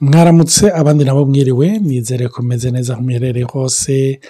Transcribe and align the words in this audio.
mwaramutse 0.00 0.70
abandi 0.72 1.04
nabo 1.04 1.26
mwiriwe 1.26 1.78
nizere 1.78 2.28
ko 2.28 2.42
meze 2.42 2.70
neza 2.70 2.92
aho 2.94 3.02
muherereye 3.02 3.44
hose. 3.44 4.20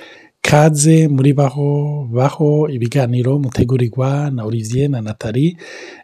Kaze 0.40 1.08
muri 1.08 1.32
baho 1.32 2.08
baho. 2.12 2.68
Ibiganiro 2.68 3.38
mutegurirwa 3.38 4.30
na 4.30 4.44
olivier 4.44 4.88
na 4.90 5.00
natali 5.00 5.56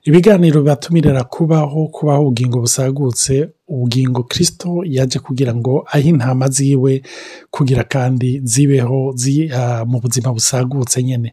ibiganiro 0.04 0.60
bibatumirira 0.60 1.24
kubaho 1.24 1.88
kubaho 1.88 2.22
ubugingo 2.22 2.60
busagutse. 2.60 3.48
Ubugingo 3.68 4.22
kirisito 4.22 4.82
yaje 4.84 5.18
kugira 5.18 5.54
ngo 5.54 5.84
ahe 5.92 6.08
intama 6.08 6.48
ziwe 6.48 7.02
kugira 7.50 7.84
kandi 7.84 8.40
zibeho 8.44 9.14
mu 9.86 10.00
buzima 10.00 10.32
busagutse 10.32 11.02
nyine 11.02 11.32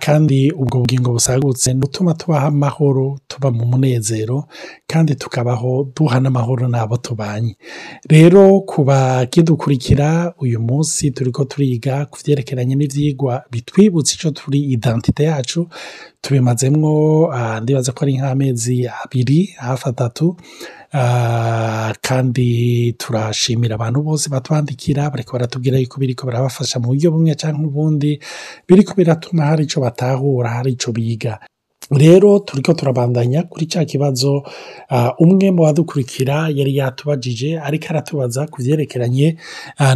kandi 0.00 0.52
ubwo 0.52 0.78
bugingo 0.80 1.12
busagutse 1.12 1.74
butuma 1.74 2.14
tubaho 2.14 2.46
amahoro 2.46 3.18
tuba 3.28 3.50
mu 3.50 3.64
munezero 3.66 4.44
kandi 4.86 5.14
tukabaho 5.14 5.92
duha 5.96 6.20
n'amahoro 6.20 6.68
n'abo 6.68 6.96
tubanye. 6.96 7.56
Rero 8.08 8.60
ku 8.66 8.84
bakidukurikira 8.84 10.34
uyu 10.40 10.60
munsi 10.60 11.10
turi 11.10 11.30
ko 11.32 11.44
turiga 11.44 12.06
ku 12.10 12.18
byerekeranye 12.24 12.74
n'ibyigwa 12.74 13.44
bitwibutsa 13.52 14.14
icyo 14.14 14.30
turi 14.30 14.60
idantite 14.74 15.22
yacu 15.24 15.68
tubimazemwo 16.22 16.92
ndibaza 17.62 17.92
ko 17.92 18.04
ari 18.04 18.14
nk'amezi 18.18 18.76
abiri 19.04 19.40
hafi 19.58 19.84
atatu 19.88 20.36
kandi 22.02 22.48
turashimira 22.98 23.74
abantu 23.74 24.02
bose 24.02 24.28
batwandikira 24.30 25.10
bariko 25.10 25.32
baratubwira 25.32 25.78
yuko 25.78 25.96
biriko 26.00 26.26
barabafasha 26.26 26.78
mu 26.80 26.86
buryo 26.92 27.10
bumwe 27.10 27.34
cyangwa 27.34 27.66
ubundi 27.68 28.20
biriko 28.68 28.92
biratuma 28.98 29.44
hari 29.50 29.64
icyo 29.64 29.80
batahura 29.80 30.48
hari 30.50 30.70
icyo 30.76 30.92
biga. 30.92 31.38
Rero 31.90 32.38
turiko 32.38 32.72
turabandanya 32.74 33.42
kuri 33.42 33.66
cya 33.66 33.84
kibazo 33.84 34.42
umwe 35.18 35.50
mu 35.50 35.62
badukurikira 35.66 36.48
yari 36.54 36.76
yatubajije 36.76 37.58
ariko 37.58 37.86
aratubaza 37.90 38.46
ku 38.46 38.62
byerekeranye 38.62 39.36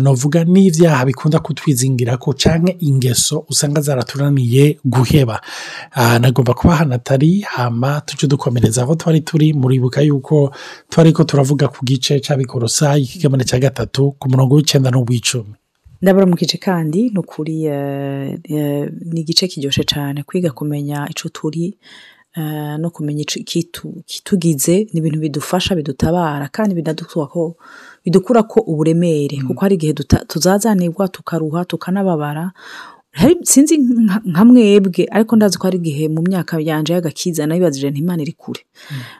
navuga 0.00 0.44
n'ibyaha 0.44 1.04
bikunda 1.06 1.38
kutwizingira 1.38 2.16
ko 2.16 2.32
cyangwa 2.32 2.72
ingeso 2.80 3.44
usanga 3.48 3.80
zaratunaniye 3.80 4.78
guheba. 4.84 5.41
Nagomba 6.20 6.54
kuba 6.54 6.76
hano 6.76 6.94
atari 6.98 7.41
hama 7.46 8.00
tujye 8.06 8.26
dukomereza 8.28 8.82
aho 8.82 8.94
twari 8.96 9.20
turi 9.20 9.52
muribuka 9.52 10.00
yuko 10.02 10.50
twari 10.91 11.12
ko 11.12 11.22
turavuga 11.24 11.69
ku 11.69 11.84
gice 11.84 12.19
cy'abikorosa 12.20 12.98
ikigamane 12.98 13.44
cya 13.44 13.58
gatatu 13.60 14.12
ku 14.19 14.24
murongo 14.30 14.54
w'icyenda 14.56 14.91
n'uw'icumi. 14.91 15.54
Ndabaramukije 16.05 16.56
kandi 16.60 17.00
ni 17.10 17.19
ukuri 17.19 17.56
ni 19.12 19.20
igice 19.24 19.48
kiryoshye 19.48 19.84
cyane 19.92 20.20
kwiga 20.22 20.50
kumenya 20.52 21.08
icyo 21.10 21.28
turi 21.33 21.66
no 22.83 22.91
kumenya 22.91 23.22
ikitugize 23.24 24.75
ni 24.92 24.98
ibintu 25.00 25.19
bidufasha 25.25 25.72
bidutabara 25.75 26.48
kandi 26.52 26.75
bidukura 28.05 28.42
ko 28.42 28.60
uburemere. 28.60 29.36
Kuko 29.47 29.60
hari 29.64 29.75
igihe 29.78 29.92
tuzazanirwa 30.28 31.08
tukaruha 31.08 31.64
tukanababara 31.64 32.52
sinzi 33.42 33.78
nka 34.26 34.44
mwebwe 34.44 35.06
ariko 35.10 35.36
ndazi 35.36 35.58
ko 35.58 35.64
hari 35.66 35.78
igihe 35.78 36.08
mu 36.08 36.22
myaka 36.22 36.58
yanje 36.60 36.92
y'agakiza 36.92 37.46
nabibazije 37.46 37.90
ntimana 37.90 38.22
iri 38.22 38.32
kure. 38.32 38.60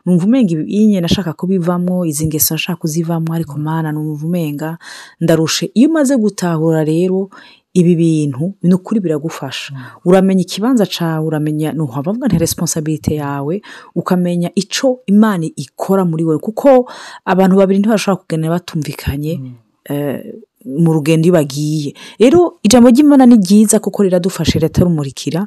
Numva 0.07 0.25
umenga 0.27 0.53
iyi 0.67 1.01
nashaka 1.01 1.33
kubivamo 1.33 2.05
izi 2.05 2.27
ngeso 2.27 2.55
nashaka 2.55 2.81
kuzivamo 2.81 3.31
ariko 3.35 3.59
mana 3.59 3.93
numva 3.93 4.27
umenga 4.27 4.79
ndarushe. 5.21 5.71
Iyo 5.75 5.89
umaze 5.89 6.17
gutahura 6.17 6.85
rero 6.85 7.31
ibi 7.75 7.95
bintu 7.97 8.55
ni 8.63 8.75
ukuri 8.75 9.01
biragufasha. 9.01 9.73
Uramenya 10.05 10.43
ikibanza 10.43 10.87
cyawe 10.87 11.27
uramenya 11.27 11.73
ntuhavuga 11.73 12.27
nka 12.29 12.39
resiponsabirite 12.39 13.15
yawe 13.15 13.63
ukamenya 13.95 14.51
icyo 14.55 15.01
imana 15.07 15.47
ikora 15.57 16.05
muri 16.05 16.25
wowe 16.25 16.39
kuko 16.39 16.91
abantu 17.25 17.55
babiri 17.57 17.79
ntibashobora 17.79 18.21
kugenda 18.23 18.51
batumvikanye 18.55 19.33
mu 20.65 20.93
rugendo 20.93 21.27
iyo 21.29 21.35
bagiye. 21.35 21.95
Rero 22.19 22.59
ijambo 22.63 22.89
ry'imana 22.91 23.27
ni 23.27 23.37
ryiza 23.37 23.79
kuko 23.81 24.03
riradufasha 24.03 24.59
ritarumurikira 24.59 25.47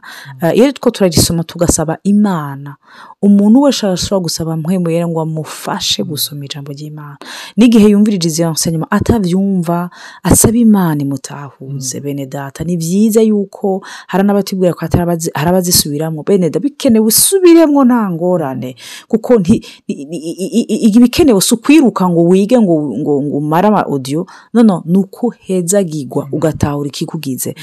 iyo 0.53 0.71
two 0.71 0.91
turarisoma 0.91 1.43
tugasaba 1.43 1.97
imana. 2.03 2.75
Umuntu 3.21 3.61
wese 3.61 3.85
arashobora 3.87 4.23
gusaba 4.23 4.57
mpwemuyere 4.57 5.07
ngo 5.07 5.21
amufashe 5.21 6.03
gusoma 6.03 6.45
ijambo 6.45 6.71
ry'imana. 6.71 7.17
N'igihe 7.57 7.89
yumvirije 7.89 8.27
izi 8.27 8.45
nsengero 8.45 8.85
atabyumva 8.89 9.89
asaba 10.23 10.57
imana 10.57 11.01
imutahuze. 11.01 11.99
Bene 11.99 12.25
data 12.25 12.63
ni 12.63 12.77
byiza 12.77 13.21
yuko 13.21 13.81
hari 14.07 14.23
n'abatubwira 14.23 14.73
ko 14.73 14.85
hari 14.85 15.49
abazisubiramo 15.49 16.23
bene 16.23 16.49
data 16.49 16.59
bikenewe 16.61 17.05
usubiremo 17.07 17.83
nta 17.85 18.11
ngorane. 18.11 18.75
Kuko 19.07 19.41
ibikenewe 19.87 21.41
si 21.41 21.53
ukwiruka 21.55 22.09
ngo 22.09 22.23
wige 22.23 22.59
ngo 22.61 22.97
ngo 22.97 23.17
umare 23.17 23.67
ama 23.67 23.83
odiyo 23.89 24.27
noneho 24.53 24.83
ni 24.85 24.97
uko 25.07 25.33
hezagirwa 25.39 26.27
ugatahura 26.31 26.87
ikikugize 26.91 27.55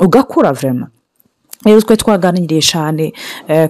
ugakura 0.00 0.52
vurema 0.52 0.88
rero 1.66 1.80
twe 1.82 1.96
twaganiriye 1.96 2.62
cyane 2.62 3.12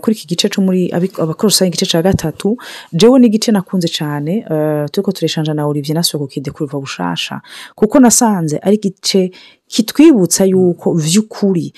kuri 0.00 0.12
iki 0.16 0.26
gice 0.28 0.48
cyo 0.52 0.60
muri 0.62 0.92
abakorosa 0.92 1.64
igice 1.66 1.86
cya 1.88 2.02
gatatu 2.02 2.56
jewe 2.92 3.16
n'igice 3.18 3.48
nakunze 3.52 3.88
cyane 3.88 4.44
turi 4.92 5.04
ko 5.04 5.12
tureshanja 5.12 5.54
na 5.54 5.64
olivier 5.66 5.94
nasuye 5.96 6.20
kukidekuriva 6.20 6.76
bushasha 6.80 7.40
kuko 7.74 7.96
nasanze 8.00 8.58
ari 8.62 8.76
igice 8.76 9.30
kitwibutsa 9.72 10.44
yuko 10.44 10.94
by'ukuri 11.00 11.72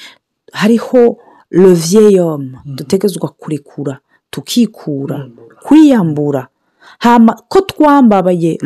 hariho 0.53 1.17
leviyeyome 1.51 2.59
dutegezwa 2.67 3.29
kurekura 3.29 3.99
tukikura 4.31 5.29
kwiyambura. 5.63 6.49
Ko 7.49 7.61
twambabaye 7.61 8.59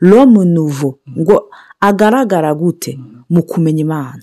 lomu 0.00 0.44
nuvo 0.44 0.98
ngo 1.18 1.50
agaragara 1.80 2.54
gute 2.54 2.98
mu 3.30 3.42
kumenya 3.42 3.80
imana? 3.80 4.22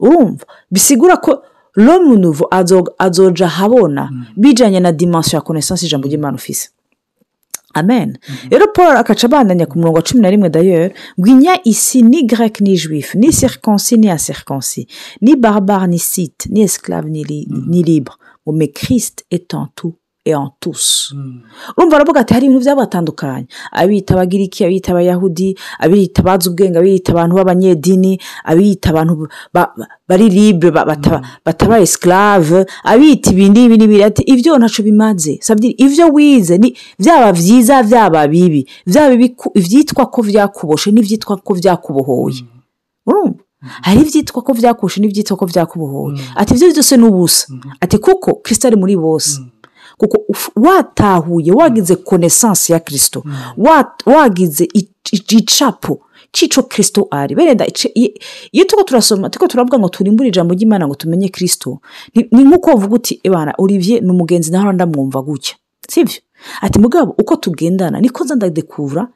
Urumva? 0.00 0.44
Bisigura 0.70 1.16
ko 1.16 1.42
lomu 1.76 2.16
nuvo 2.18 2.48
azoja 2.98 3.46
ahabona 3.46 4.10
bijyanye 4.36 4.80
na 4.80 4.92
dimansiyo 4.92 5.36
ya 5.36 5.42
konesansi 5.42 5.86
ijambo 5.86 6.08
ry'imana 6.08 6.34
ufise. 6.36 6.68
Amen. 7.74 8.18
Rero 8.50 8.66
paul 8.74 8.96
akaca 8.96 9.24
abandanya 9.26 9.66
ku 9.66 9.78
murongo 9.78 9.96
wa 9.96 10.02
cumi 10.02 10.20
na 10.22 10.30
rimwe 10.30 10.48
dayeri 10.50 10.94
ngo 11.20 11.26
inya 11.30 11.54
isi 11.64 12.02
ni 12.02 12.22
grec 12.26 12.60
ni 12.60 12.74
juif 12.76 13.14
ni 13.14 13.32
serikonsi 13.32 13.96
ni 13.96 14.10
aserikonsi 14.10 14.88
ni 15.20 15.36
barbare 15.36 15.86
ni 15.86 15.98
site 15.98 16.46
ni 16.50 16.60
esclave 16.62 17.08
ni 17.10 17.82
libre 17.82 18.14
ngo 18.42 18.52
me 18.52 18.66
kirisite 18.66 19.24
etantu 19.30 19.94
tous 20.60 21.14
urumva 21.76 21.90
baravuga 21.96 22.20
ati 22.20 22.34
hari 22.34 22.46
ibintu 22.46 22.60
byabatandukanye. 22.64 23.46
Abiyita 23.72 24.14
abagiriki 24.14 24.64
abiyita 24.64 24.92
abayahudi 24.92 25.56
abiyita 25.78 26.20
abazi 26.22 26.48
ubwenge 26.50 26.78
abiyita 26.78 27.12
abantu 27.12 27.34
b'abanyedini 27.36 28.20
abiyita 28.44 28.90
abantu 28.90 29.28
bari 30.08 30.28
libre 30.28 30.70
bataba 31.44 31.80
esclave 31.80 32.66
abiyita 32.84 33.30
ibi 33.32 33.48
n'ibiri 33.48 34.04
ati 34.04 34.22
ibyo 34.22 34.58
ntacyo 34.58 34.84
bimaze. 34.84 35.40
Ibyo 35.84 36.06
wize 36.14 36.58
byaba 37.00 37.32
byiza 37.32 37.82
byaba 37.82 38.28
bibi 38.28 38.68
byaba 38.86 39.14
ibyitwa 39.56 40.06
ko 40.12 40.18
byakuboshe 40.22 40.90
n'ibyitwa 40.92 41.36
ko 41.40 41.54
byakubohoye 41.56 42.44
urumva? 43.08 43.40
Hari 43.82 44.00
ibyitwa 44.04 44.42
ko 44.44 44.52
byakuboshe 44.52 45.00
n'ibyitwa 45.00 45.36
ko 45.36 45.44
byakubohoye 45.48 46.20
ati 46.36 46.54
ibyo 46.54 46.68
byose 46.76 46.96
ni 46.96 47.04
ubusa. 47.08 47.46
Ati 47.80 47.96
kuko 47.98 48.34
kirisita 48.44 48.68
ari 48.68 48.76
muri 48.76 48.96
bose. 48.96 49.40
Kuko 50.00 50.18
watahuye 50.56 51.52
wagize 51.52 51.96
konesansi 51.96 52.72
ya 52.72 52.78
kirisito 52.80 53.24
wagize 54.06 54.68
igicapu 55.12 56.00
cy'icyo 56.32 56.62
kirisito 56.62 57.08
ari. 57.10 57.34
Berenda 57.34 57.66
iyo 58.52 58.64
tuko 58.64 58.82
turasoma 58.82 59.30
tuko 59.30 59.46
turavuga 59.46 59.78
ngo 59.78 59.88
turimbure 59.88 60.28
ijambo 60.28 60.54
ry'imana 60.54 60.86
ngo 60.88 60.94
tumenye 60.94 61.28
kirisito 61.28 61.80
ni 62.14 62.44
nk'uko 62.44 62.70
uvuga 62.74 62.94
uti 62.94 63.20
ebana 63.22 63.54
olivier 63.58 64.02
ni 64.02 64.10
umugenzi 64.10 64.50
nawe 64.52 64.72
ndamwumva 64.72 65.22
gutya. 65.22 65.54
Sibyo 65.88 66.14
ati 66.60 66.78
mugabo 66.78 67.14
uko 67.18 67.36
tugendana 67.36 68.00
niko 68.00 68.24
nza 68.24 68.34
ndadekura 68.34 69.08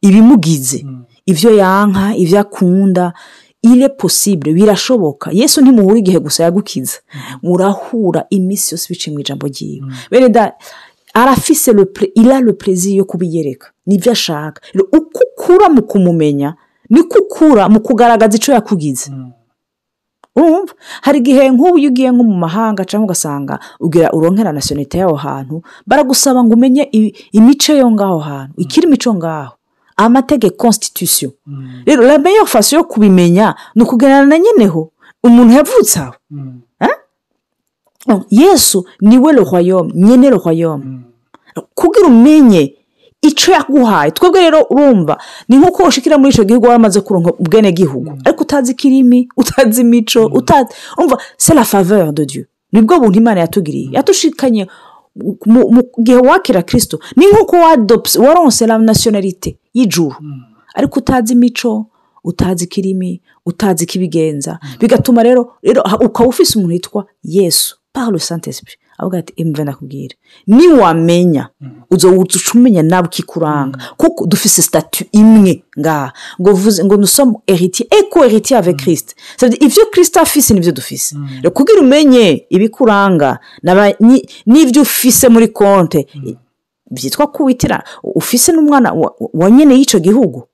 ibimugize. 0.00 0.86
Ibyo 1.26 1.50
yanka 1.56 2.16
ibyo 2.16 2.40
akunda 2.40 3.12
ire 3.62 3.88
posibure 3.88 4.52
birashoboka. 4.54 5.30
Yesu 5.32 5.60
ntimuhure 5.60 5.98
igihe 5.98 6.18
gusa 6.18 6.42
yagukiza. 6.44 6.98
Murahura 7.42 8.26
iminsi 8.30 8.74
yose 8.74 8.86
biciye 8.90 9.14
mu 9.14 9.20
ijambo 9.20 9.46
ryiwe. 9.46 9.86
Bereda 10.10 10.52
arafise 11.14 11.70
ira 12.14 12.40
le 12.40 12.52
perezida 12.52 12.96
yo 12.96 13.04
kubiyereka. 13.04 13.68
Nibyo 13.86 14.12
ashaka. 14.12 14.60
Uko 14.92 15.20
ukura 15.36 15.68
mu 15.68 15.82
kumumenya 15.82 16.54
niko 16.90 17.18
ukura 17.18 17.68
mu 17.68 17.80
kugaragaza 17.80 18.36
icyo 18.36 18.54
yakugize. 18.54 19.10
Urumva? 20.36 20.72
Hari 21.02 21.18
igihe 21.18 21.50
nk'ubu 21.50 21.78
iyo 21.78 21.88
ugiye 21.90 22.10
nko 22.10 22.24
mu 22.24 22.36
mahanga 22.36 22.84
cyangwa 22.84 23.04
ugasanga 23.06 23.58
ugira 23.80 24.08
uronkera 24.12 24.52
nasiyonite 24.52 24.98
y'aho 24.98 25.14
hantu 25.14 25.62
baragusaba 25.86 26.44
ngo 26.44 26.54
umenye 26.54 26.82
imico 27.32 27.72
yo 27.72 27.90
ngaho 27.90 28.18
hantu 28.18 28.54
ikiri 28.56 28.86
imico 28.86 29.14
ngaho. 29.14 29.52
Amategeko 29.96 30.56
constitution. 30.56 31.32
Rero 31.86 32.02
la 32.02 32.18
meilleure 32.18 32.46
façon 32.46 32.76
yo 32.76 32.84
kubimenya 32.84 33.54
ni 33.74 33.82
ukuganira 33.82 34.26
na 34.26 34.38
nyeneho 34.38 34.90
umuntu 35.24 35.52
yavutse 35.54 35.98
aho. 36.00 36.14
Yesu 38.30 38.84
ni 39.00 39.18
we 39.18 39.32
royaume 39.32 39.92
nyene 39.94 40.30
royaume. 40.30 40.84
Kugira 41.74 42.06
umenye 42.06 42.74
icyo 43.22 43.52
yaguhaye 43.52 44.10
twebwe 44.10 44.40
rero 44.40 44.66
urumva 44.70 45.18
ni 45.48 45.56
nk'uko 45.56 45.82
ushikira 45.84 46.18
muri 46.18 46.30
icyo 46.32 46.44
gihugu 46.44 46.66
waramaze 46.66 47.00
kuronka 47.00 47.30
ubwenegihugu. 47.38 48.18
Ariko 48.24 48.42
utazi 48.42 48.72
ikirimi 48.72 49.28
utazi 49.40 49.80
imico 49.80 50.26
utazi 50.26 50.68
urumva 50.98 51.16
c'est 51.38 51.54
la 51.54 51.64
faveur 51.64 52.12
de 52.12 52.24
dieu. 52.24 52.46
Nibwo 52.72 53.00
buntu 53.00 53.18
imana 53.18 53.40
yatugiriye. 53.40 53.88
Yatushikanye 53.92 54.66
mu 55.46 55.82
gihe 56.02 56.18
wakira 56.18 56.62
kirisito 56.62 56.98
ni 57.16 57.26
nk'uko 57.26 57.56
wadopse 57.56 58.18
waronse 58.18 58.66
la 58.66 58.78
nasiyonarite 58.78 59.56
y'ijuru. 59.74 60.16
Ariko 60.74 60.98
utazi 61.00 61.32
imico 61.32 61.86
utazi 62.24 62.64
ikirimi 62.64 63.20
utazi 63.46 63.84
ikibigenza. 63.84 64.58
Bigatuma 64.80 65.22
rero 65.22 65.52
ukaba 66.00 66.28
ufise 66.28 66.58
umuntu 66.58 66.72
witwa 66.74 67.06
yesu 67.22 67.76
par 67.92 68.10
le 68.12 68.18
avuga 69.02 69.18
ati 69.18 69.32
emve 69.36 69.62
ndakubwira 69.62 70.14
niwamenya 70.46 71.48
uzoca 71.90 72.52
umenya 72.54 72.82
nawe 72.82 73.06
ikikuranga 73.06 73.78
kuko 73.96 74.26
dufise 74.26 74.62
statu 74.62 75.04
imwe 75.12 75.62
ngaha. 75.80 76.12
Ngo 76.40 76.52
vuze 76.52 76.84
ngo 76.84 76.96
nusomo 76.96 77.42
heritier 77.46 77.88
eko 77.90 78.22
avec 78.22 78.76
christ. 78.76 79.14
Ça 79.36 79.46
veut 79.46 79.50
dire, 79.58 79.66
ivyo 79.66 79.86
kristo 79.92 80.20
afise 80.20 80.54
nivyo 80.54 80.72
dufise. 80.72 81.16
Rero 81.36 81.50
kugira 81.50 81.80
umenye 81.80 82.46
ibikuranga 82.50 83.38
n'aba- 83.62 83.94
ni- 84.00 84.26
n'ivyo 84.46 84.82
ufise 84.82 85.28
muri 85.28 85.48
konte 85.48 86.06
byitwa 86.90 87.26
kuwitira 87.26 87.84
ufise 88.02 88.52
n'umwana 88.52 88.92
wa- 88.92 89.50
nyene 89.50 89.74
y'ico 89.74 89.98
gihugu. 89.98 90.44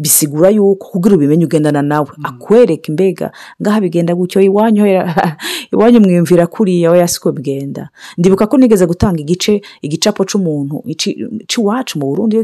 Bisigura 0.00 0.48
yuko 0.50 0.88
kugira 0.90 1.14
ubimenye 1.14 1.44
ugendana 1.44 1.82
nawe. 1.82 2.08
Akwereka 2.24 2.88
imbega 2.88 3.32
ngaha 3.62 3.80
bigenda 3.80 4.14
gutyo 4.14 4.40
iwanyu 4.40 4.86
iwanyu 5.72 6.00
mwiyumvira 6.00 6.46
kuriya 6.46 6.90
oya 6.90 7.08
siko 7.08 7.32
bigenda. 7.32 7.88
Ndibuka 8.18 8.46
ko 8.46 8.56
nigeze 8.56 8.86
gutanga 8.86 9.20
igice 9.20 9.60
igicapo 9.82 10.24
c'umuntu 10.24 10.82
ici- 10.88 11.16
c'iwacu 11.48 11.98
mu 11.98 12.06
burundi 12.06 12.36
iyo 12.36 12.42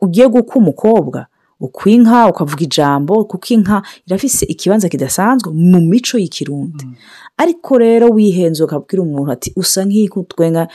ugiye 0.00 0.28
gukwa 0.28 0.56
umukobwa 0.56 1.26
ukwa 1.60 1.90
inka 1.92 2.28
ukavuga 2.28 2.62
ijambo 2.62 3.24
kuko 3.24 3.46
inka 3.54 3.82
irafise 4.06 4.46
ikibanza 4.46 4.88
kidasanzwe 4.88 5.52
mu 5.52 5.80
mico 5.80 6.18
y'ikirundi. 6.18 6.84
Ariko 7.36 7.78
rero 7.78 8.06
wihenze 8.14 8.64
ukabwira 8.64 9.02
umuntu 9.02 9.32
ati 9.32 9.52
usa 9.56 9.84
nk'ikutwenga 9.84 10.68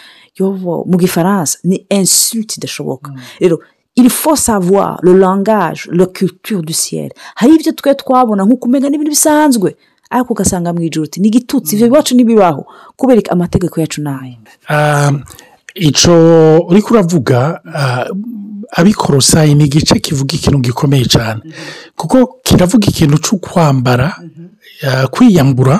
mu 0.90 0.98
gifaransa 0.98 1.60
ni 1.64 1.86
insulte 1.90 2.54
idashoboka. 2.58 3.14
Rero 3.40 3.60
il 4.00 4.10
faut 4.10 4.36
savoir 4.50 5.00
le 5.02 5.14
langage 5.26 5.82
la 5.92 6.06
culture 6.06 6.62
du 6.64 6.74
ciel. 6.74 7.10
Hari 7.36 7.56
ibyo 7.56 7.72
twe 7.72 7.96
twabona 7.96 8.44
nk'uko 8.46 8.66
umenya 8.68 8.90
n'ibintu 8.90 9.12
bisanzwe. 9.16 9.70
Ariko 10.10 10.34
ugasanga 10.34 10.74
mu 10.74 10.82
ijoro 10.88 11.04
uti 11.06 11.20
ni 11.22 11.28
igitutsi 11.28 11.76
ibyo 11.76 11.88
biwacu 11.90 12.16
ntibibaho 12.16 12.62
kubera 12.98 13.22
ko 13.22 13.30
amategeko 13.36 13.76
yacu 13.82 14.02
ni 14.02 14.10
aya 14.10 14.38
Ah, 14.70 15.12
ico 15.76 16.14
uriko 16.70 16.94
uravuga 16.94 17.62
ah, 17.80 18.06
abikorosayi 18.80 19.56
ni 19.56 19.64
igice 19.66 20.00
kivuga 20.00 20.34
ikintu 20.36 20.60
gikomeye 20.60 21.06
cyane 21.06 21.42
kuko 21.96 22.40
kiravuga 22.44 22.88
ikintu 22.88 23.18
cyo 23.26 23.38
kwambara 23.38 24.08
ah, 24.88 25.08
kwiyambura 25.14 25.76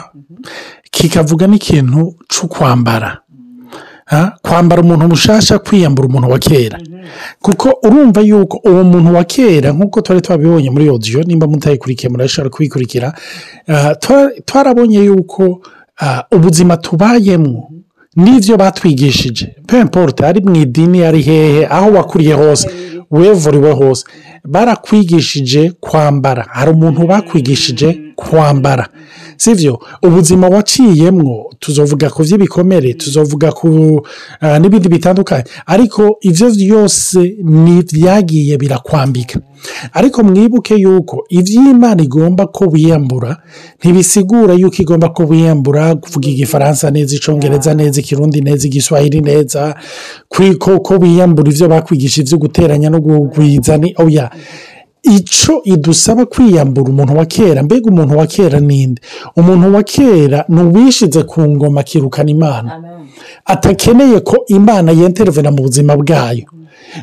kikavuga 0.92 1.48
n'ikintu 1.48 2.16
cyo 2.30 2.48
kwambara 2.48 3.22
Ah, 4.12 4.32
kwambara 4.42 4.82
umuntu 4.82 5.08
mushasha 5.08 5.60
kwiyambura 5.60 6.08
umuntu 6.08 6.30
wa 6.30 6.40
kera. 6.40 6.80
Kuko 7.42 7.80
urumva 7.84 8.22
yuko 8.22 8.60
uwo 8.70 8.84
muntu 8.84 9.16
wa 9.16 9.24
kera 9.24 9.72
nk'uko 9.72 10.02
twari 10.02 10.22
twabibonye 10.22 10.70
muri 10.70 10.90
odiyo 10.90 11.24
nimba 11.24 11.48
mutayikurikiye 11.48 12.10
murashobora 12.10 12.50
kubikurikira 12.50 13.14
twa- 14.02 14.32
twarabonye 14.46 15.00
yuko 15.06 15.62
ah, 16.02 16.24
ubuzima 16.32 16.78
tubayemo 16.78 17.70
n'ibyo 18.16 18.58
batwigishije. 18.58 19.56
Pemporute 19.68 20.26
ari 20.26 20.42
mu 20.42 20.56
idini 20.56 21.04
ari 21.04 21.22
hehe 21.22 21.68
aho 21.70 21.92
wakuriye 21.92 22.34
hose 22.34 22.68
wevuriwe 23.12 23.72
hose 23.72 24.04
barakwigishije 24.46 25.72
kwambara. 25.80 26.46
Hari 26.50 26.72
umuntu 26.72 27.08
bakwigishije 27.08 28.00
kwambara. 28.16 28.88
Sibyo 29.40 29.80
ubuzima 30.04 30.48
waciyemwo 30.48 31.54
tuzovuga 31.60 32.10
ku 32.10 32.24
by'ibikomere 32.24 32.94
tuzovuga 32.94 33.52
ku 33.52 34.02
ah, 34.42 34.60
n'ibindi 34.60 34.90
bitandukanye. 34.90 35.44
Ariko 35.66 36.18
ibyo 36.22 36.48
byose 36.52 37.20
ni 37.44 37.82
byagiye 37.84 38.58
birakwambika. 38.58 39.40
Ariko 39.94 40.24
mwibuke 40.24 40.76
yuko 40.76 41.26
iby'imana 41.30 42.04
igomba 42.04 42.48
ko 42.48 42.66
wiyambura 42.72 43.38
ntibisigura 43.80 44.54
yuko 44.54 44.76
igomba 44.80 45.10
ko 45.10 45.24
wiyambura 45.24 45.96
kuvuga 45.96 46.28
igifaransa 46.30 46.92
neza 46.92 47.16
icyongereza 47.16 47.74
neza 47.74 48.00
ikirundi 48.00 48.42
neza 48.42 48.68
igiswahili 48.68 49.22
neza 49.22 49.76
ko 50.84 50.94
wiyambura 51.02 51.52
ibyo 51.52 51.68
bakwigisha 51.68 52.22
ibyo 52.22 52.38
guteranya 52.38 52.90
no 52.90 53.02
kugwiza 53.02 53.78
ni 53.78 53.94
oya 53.98 54.32
icyo 55.04 55.62
idusaba 55.64 56.26
kwiyambura 56.26 56.90
umuntu 56.92 57.18
wa 57.18 57.26
kera 57.26 57.64
mbega 57.64 57.90
umuntu 57.92 58.18
wa 58.18 58.28
kera 58.28 58.60
ninde? 58.60 59.02
Umuntu 59.36 59.74
wa 59.76 59.84
kera 59.84 60.46
ni 60.50 60.62
uwishize 60.62 61.24
ku 61.24 61.42
ngoma 61.42 61.82
akirukana 61.82 62.32
imana. 62.32 62.82
Atakeneye 63.46 64.20
ko 64.20 64.38
imana 64.48 64.92
yenterevena 64.92 65.52
mu 65.52 65.62
buzima 65.64 65.96
bwayo. 65.98 66.46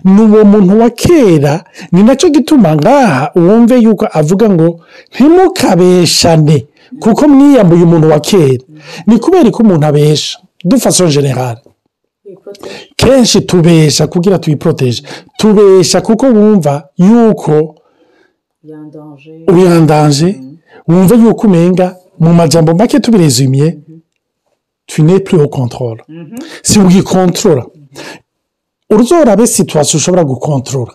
Ni 0.04 0.20
uwo 0.22 0.44
muntu 0.44 0.80
wa 0.80 0.90
kera 0.90 1.64
ni 1.92 2.02
na 2.02 2.16
cyo 2.16 2.28
gituma 2.28 2.76
ngaha 2.76 3.30
wumve 3.34 3.78
yuko 3.78 4.06
avuga 4.12 4.50
ngo 4.50 4.80
ntimukabeshane 5.14 6.66
kuko 7.00 7.28
mwiyambuye 7.28 7.82
umuntu 7.82 8.10
wa 8.10 8.20
kera. 8.20 8.64
Ni 9.06 9.18
kubera 9.18 9.50
ko 9.50 9.62
umuntu 9.62 9.86
abesha. 9.86 10.38
Dufaso 10.64 11.06
generale 11.06 11.60
kenshi 12.96 13.40
tubesha 13.40 14.06
kugira 14.06 14.38
tuyiporoteje 14.38 15.02
tubesha 15.38 16.00
kuko 16.00 16.26
wumva 16.26 16.88
yuko 16.96 17.75
uyandanje 19.52 20.28
wumva 20.88 21.14
yuko 21.14 21.46
umenga 21.46 21.86
mu 22.18 22.32
majambo 22.34 22.74
make 22.74 23.00
tubirezimiye 23.00 23.78
tu 24.86 25.02
ne 25.02 25.18
plus 25.18 25.40
au 25.40 25.48
contrôle. 25.48 26.00
Si 26.62 26.78
ugikontorora 26.78 27.64
uzorabe 28.90 29.46
situwasiyo 29.46 29.98
ushobora 29.98 30.24
gukontorora 30.24 30.92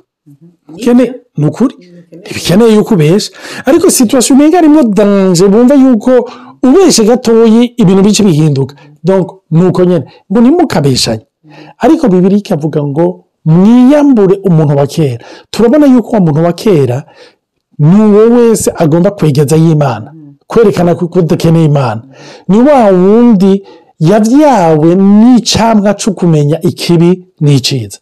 ni 1.38 1.46
ukuri 1.48 1.76
ntibikeneye 2.22 2.76
yuko 2.76 2.94
ubesha 2.94 3.32
ariko 3.66 3.90
situwasiyo 3.90 4.36
umenga 4.36 4.58
harimo 4.58 4.84
danje 4.84 5.46
wumva 5.46 5.76
yuko 5.76 6.12
ubeshe 6.64 7.04
gatoyi 7.04 7.62
ibintu 7.82 8.02
bice 8.04 8.24
bihinduka 8.24 8.76
ni 9.52 9.64
uko 9.68 9.84
nyine 9.86 10.06
ngo 10.32 10.40
ntimukabeshanye 10.42 11.26
ariko 11.78 12.08
bibiri 12.08 12.38
ikavuga 12.38 12.80
ngo 12.84 13.26
mwiyambure 13.46 14.36
umuntu 14.48 14.74
wa 14.80 14.88
kera 14.88 15.26
turabona 15.52 15.86
yuko 15.94 16.10
uwo 16.10 16.20
muntu 16.26 16.44
wa 16.44 16.54
kera 16.54 16.98
ni 17.88 17.98
uwo 18.06 18.22
wese 18.36 18.70
agomba 18.84 19.12
kwegeza 19.12 19.56
y'imana 19.64 20.10
kwerekana 20.48 20.96
ko 20.96 21.06
udakeneye 21.20 21.66
imana. 21.66 22.02
Ni 22.48 22.58
wa 22.68 22.86
wundi 22.92 23.64
yabyawe 24.00 24.90
n'icyamwa 24.96 25.94
cyo 25.94 26.12
kumenya 26.14 26.58
ikibi 26.62 27.10
n'icyiza 27.42 27.98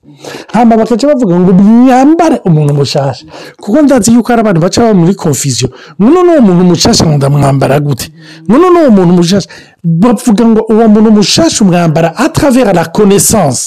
hano 0.53 0.77
bakaca 0.77 1.07
bavuga 1.07 1.39
ngo 1.39 1.51
mwambare 1.53 2.38
umuntu 2.45 2.74
mushasha 2.74 3.25
kuko 3.62 3.81
ndazi 3.81 4.13
yuko 4.13 4.27
hari 4.31 4.41
abantu 4.41 4.62
baca 4.62 4.93
muri 4.93 5.13
konfisiyo 5.15 5.69
muno 6.00 6.24
ni 6.24 6.31
umuntu 6.39 6.63
mushasha 6.71 7.05
ngo 7.05 7.15
ndamwambara 7.17 7.79
gute? 7.79 8.07
Muno 8.48 8.65
ni 8.74 8.79
umuntu 8.88 9.13
mushasha 9.13 9.50
bavuga 9.83 10.45
ngo 10.45 10.62
uwo 10.74 10.88
muntu 10.88 11.12
mushasha 11.12 11.63
umwambara 11.65 12.15
atravera 12.17 12.74
la 12.74 12.86
connaissance. 12.86 13.62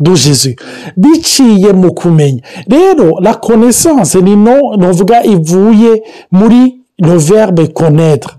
Du 0.00 0.16
Jésus 0.16 0.56
biciye 0.96 1.72
mu 1.72 1.92
kumenya. 1.92 2.40
Rero 2.68 3.20
la 3.20 3.34
connaissance 3.34 4.14
ni 4.16 4.36
no 4.36 4.76
novuga 4.76 5.22
ivuye 5.24 6.02
muri 6.32 6.80
le 6.98 7.16
verbe 7.18 7.72
connaître. 7.72 8.38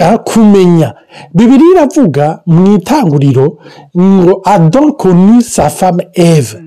Ah, 0.00 0.18
kumenya. 0.18 0.94
Bibiri 1.34 1.62
iravuga 1.74 2.42
mu 2.46 2.74
itanguriro 2.76 3.58
ngo 3.98 4.40
adon 4.44 4.92
konu 4.92 5.40
sa 5.42 5.68
femme 5.68 6.08
eve 6.14 6.62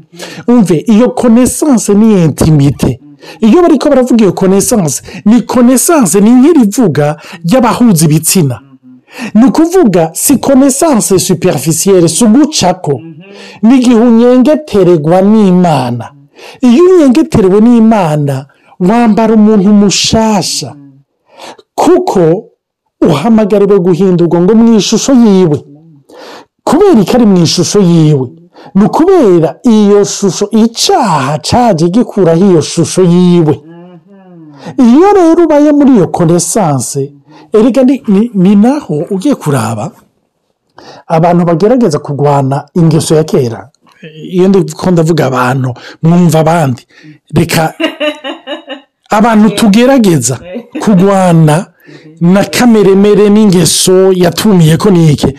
umve 0.47 0.83
iyo 0.87 1.09
connaissance 1.09 1.93
ni 1.93 2.23
intimite 2.23 2.99
iyo 3.41 3.61
bariko 3.61 3.89
baravuga 3.89 4.23
iyo 4.25 4.33
connaissance 4.33 5.01
ni 5.25 5.41
connaissance 5.45 6.19
ni 6.19 6.29
nk'irivuga 6.31 7.17
ry'abahuza 7.45 8.05
ibitsina. 8.05 8.59
Ni 9.33 9.45
ukuvuga 9.45 10.09
si 10.13 10.37
connaissance 10.37 11.19
superficielle 11.19 12.07
si 12.07 12.23
ugucako 12.25 12.99
ni 13.61 13.75
igihe 13.77 13.95
unyengeteregwa 13.95 15.21
n'imana. 15.21 16.11
Iyo 16.61 16.83
unyengeterewe 16.95 17.59
n'imana 17.61 18.45
wambara 18.79 19.33
umuntu 19.33 19.69
mushasha. 19.73 20.75
Kuko 21.75 22.43
uhamagariwe 23.01 23.79
guhindurwa 23.79 24.41
ngo 24.41 24.55
mu 24.55 24.75
ishusho 24.77 25.13
yiwe. 25.13 25.59
Kubera 26.63 27.03
ko 27.05 27.11
ari 27.15 27.25
mu 27.25 27.37
ishusho 27.43 27.79
yiwe. 27.79 28.27
Ni 28.75 28.83
ukubera 28.85 29.59
iyo 29.63 30.03
shusho 30.05 30.49
icyaha 30.51 31.37
cyaje 31.39 31.89
gikuraho 31.89 32.45
iyo 32.45 32.61
shusho 32.61 33.03
yiwe. 33.03 33.61
Iyo 34.77 35.07
rero 35.15 35.43
ubaye 35.43 35.71
muri 35.71 35.91
iyo 35.91 36.07
konesanse 36.07 37.13
erega 37.53 37.83
ni- 37.83 38.03
ni- 38.07 38.31
ni 38.33 38.55
naho 38.55 39.05
ugiye 39.09 39.35
kuraba 39.35 39.91
abantu 41.07 41.45
bagerageza 41.45 41.99
kurwana 41.99 42.65
ingeso 42.73 43.15
ya 43.15 43.23
kera. 43.23 43.69
Iyo 44.29 44.47
ndavuga 44.91 45.25
abantu 45.25 45.73
mwumva 46.03 46.39
abandi. 46.39 46.87
Reka 47.35 47.73
abantu 49.17 49.49
tugerageza 49.49 50.39
kurwana 50.81 51.67
na 52.21 52.43
kameremere 52.45 53.29
n'ingeso 53.29 54.11
yatumiye 54.13 54.77
ko 54.77 54.89
nike 54.89 55.35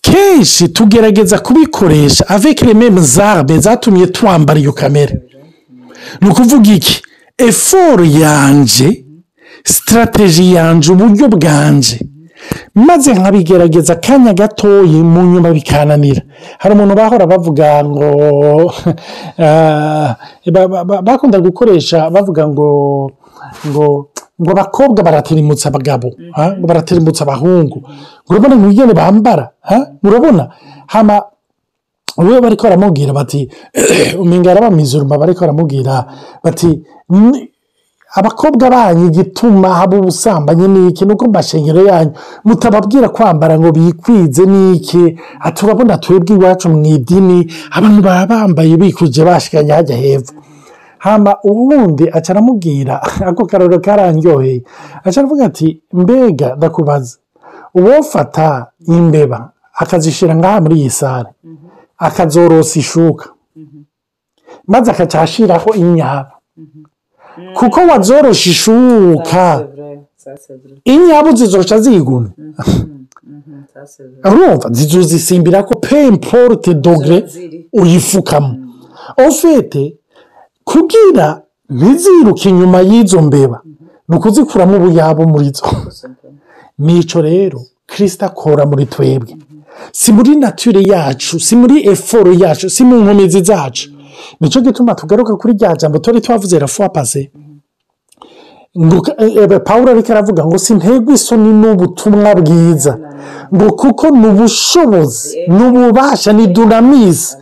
kenshi 0.00 0.68
tugerageza 0.68 1.38
kubikoresha 1.38 2.24
avec 2.28 2.62
les 2.62 2.74
mêmes 2.74 3.18
armes 3.18 3.60
zatumye 3.62 4.06
twambara 4.06 4.60
iyo 4.60 4.72
kamere. 4.72 5.22
Ni 6.20 6.28
ukuvuga 6.28 6.72
iki? 6.72 7.02
Eforo 7.38 8.04
yanje 8.04 9.03
sitarateji 9.64 10.54
yanje 10.54 10.92
uburyo 10.92 11.28
bwanje. 11.28 12.00
Maze 12.74 13.14
nkabigerageza 13.14 13.92
akanya 13.92 14.32
gatoya 14.34 15.00
mu 15.04 15.22
nyuma 15.32 15.50
bikananira. 15.52 16.22
Hari 16.58 16.74
umuntu 16.74 16.94
bahora 16.94 17.26
bavuga 17.26 17.84
ngo 17.84 18.08
ba- 20.84 21.02
bakunda 21.02 21.40
gukoresha 21.40 22.10
bavuga 22.10 22.48
ngo 22.48 22.68
ngo 23.66 23.86
ngo 24.40 24.50
abakobwa 24.50 25.02
baratirimutsa 25.02 25.68
abagabo 25.68 26.08
ngo 26.58 26.66
baratirimutsa 26.66 27.24
abahungu. 27.24 27.78
Urabona 28.28 28.54
ingene 28.54 28.92
bambara 28.92 29.50
urabona? 30.02 30.48
Hama 30.86 31.22
we 32.18 32.40
bariko 32.40 32.62
baramubwira 32.68 33.12
bati 33.12 33.48
umenga 34.22 34.50
yarabamizuruma 34.50 35.18
bariko 35.18 35.40
baramubwira 35.40 36.04
bati 36.44 36.82
"Ni- 37.08 37.48
abakobwa 38.18 38.64
banyu 38.74 39.04
igituma 39.10 39.68
haba 39.78 39.94
ubusambanyi 40.00 40.66
n'iki? 40.68 41.02
Nuko 41.04 41.24
mu 41.26 41.32
mashengero 41.32 41.80
yanyu. 41.90 42.12
Mutababwira 42.46 43.08
kwambara 43.08 43.54
ngo 43.58 43.68
bikwize 43.76 44.44
n'iki? 44.52 45.02
Ati 45.46 45.58
urabona 45.64 45.98
twebwe 46.02 46.32
iwacu 46.36 46.66
mu 46.72 46.78
idini 46.94 47.38
abantu 47.76 48.00
baba 48.06 48.26
bambaye 48.30 48.76
bikwije 48.76 49.22
bashikanye 49.28 49.72
hajya 49.72 49.96
hepfo. 49.96 50.32
Hama 50.98 51.32
uwundi 51.44 52.04
aca 52.16 52.30
aramubwira 52.32 52.94
ako 53.28 53.42
kararo 53.46 53.78
karandyoheye 53.84 54.62
aca 55.04 55.16
aravuga 55.20 55.44
ati 55.46 55.82
mbega 55.92 56.48
ndakubaza. 56.56 57.16
Uwofata 57.74 58.66
imbeba 58.86 59.38
akazishyira 59.82 60.36
ngaha 60.36 60.60
muri 60.60 60.76
iyi 60.80 60.90
sare 60.90 61.30
akazorosa 61.98 62.78
ishuka. 62.78 63.26
Maze 64.66 64.90
akaca 64.90 65.16
ashiraho 65.20 65.70
inyaba. 65.74 66.30
Kuko 67.54 67.80
wazorosha 67.80 68.50
ishuka 68.50 69.68
inyabu 70.84 71.36
zizoca 71.36 71.78
ziguna 71.80 72.30
urumva? 74.30 74.68
Zizozisimbira 74.72 75.62
ko 75.62 75.74
pemporute 75.78 76.74
dogere 76.74 77.18
uyifukamo. 77.72 78.54
Ofete 79.26 79.94
kugira 80.64 81.42
ntiziruke 81.70 82.48
inyuma 82.48 82.80
y'izo 82.80 83.22
mbeba. 83.22 83.60
Ni 84.08 84.16
ukuzikuramo 84.16 84.76
ubuyabo 84.76 85.22
muri 85.26 85.50
zo. 85.56 85.66
Nico 86.78 87.20
rero 87.22 87.60
kirisita 87.86 88.26
akora 88.26 88.66
muri 88.66 88.86
twebwe. 88.86 89.36
Si 89.92 90.12
muri 90.12 90.36
nature 90.36 90.82
yacu 90.92 91.40
si 91.40 91.56
muri 91.56 91.76
eforo 91.92 92.32
yacu 92.32 92.70
si 92.70 92.84
mu 92.84 92.96
nkomezi 93.00 93.40
zacu. 93.44 93.90
Ni 94.40 94.48
cyo 94.50 94.60
gituma 94.60 94.94
tugaruka 94.94 95.36
kuri 95.36 95.52
rya 95.54 95.76
jambo 95.76 95.98
tori 95.98 96.20
twavuze 96.20 96.58
rafuwa 96.58 96.88
pase 96.88 97.30
ngo 98.78 99.06
eh, 99.18 99.60
pawulo 99.64 99.90
ariko 99.90 100.12
aravuga 100.12 100.44
ngo 100.46 100.58
sintegwe 100.58 101.14
isoni 101.14 101.50
n'ubutumwa 101.60 102.34
bwiza. 102.34 102.98
Ngo 103.54 103.72
kuko 103.72 104.10
ni 104.10 104.26
ubushobozi 104.26 105.38
ni 105.48 105.62
ububasha 105.66 106.32
ni 106.32 106.46
dunamizi 106.46 107.36